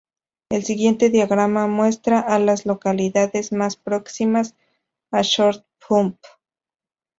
El 0.49 0.63
siguiente 0.65 1.11
diagrama 1.11 1.67
muestra 1.67 2.21
a 2.21 2.39
las 2.39 2.65
localidades 2.65 3.51
más 3.51 3.75
próximas 3.75 4.55
a 5.11 5.21
Short 5.21 5.63
Pump. 5.87 6.17